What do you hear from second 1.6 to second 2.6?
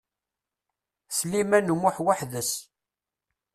U Muḥ weḥd-s.